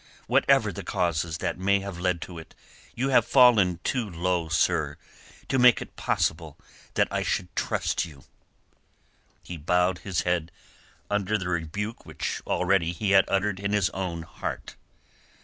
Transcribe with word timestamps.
Whatever 0.25 0.73
the 0.73 0.83
causes 0.83 1.37
that 1.37 1.59
may 1.59 1.81
have 1.81 1.99
led 1.99 2.21
to 2.21 2.39
it, 2.39 2.55
you 2.95 3.09
have 3.09 3.23
fallen 3.23 3.79
too 3.83 4.09
low, 4.09 4.49
sir, 4.49 4.97
to 5.47 5.59
make 5.59 5.79
it 5.79 5.95
possible 5.95 6.57
that 6.95 7.07
I 7.11 7.21
should 7.21 7.55
trust 7.55 8.03
you." 8.03 8.23
He 9.43 9.57
bowed 9.57 9.99
his 9.99 10.21
head 10.23 10.51
under 11.11 11.37
the 11.37 11.49
rebuke 11.49 12.03
which 12.03 12.41
already 12.47 12.93
he 12.93 13.11
had 13.11 13.25
uttered 13.27 13.59
in 13.59 13.73
his 13.73 13.91
own 13.91 14.23
heart. 14.23 14.75